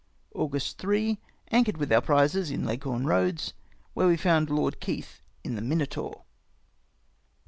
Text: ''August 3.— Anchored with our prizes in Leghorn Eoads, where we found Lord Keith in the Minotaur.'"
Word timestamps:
''August 0.43 0.79
3.— 0.79 1.19
Anchored 1.51 1.77
with 1.77 1.93
our 1.93 2.01
prizes 2.01 2.49
in 2.49 2.65
Leghorn 2.65 3.03
Eoads, 3.03 3.53
where 3.93 4.07
we 4.07 4.17
found 4.17 4.49
Lord 4.49 4.79
Keith 4.79 5.21
in 5.43 5.53
the 5.53 5.61
Minotaur.'" 5.61 6.23